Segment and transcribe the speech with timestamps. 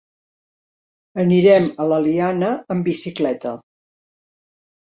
[1.25, 3.55] Anirem a l'Eliana amb bicicleta.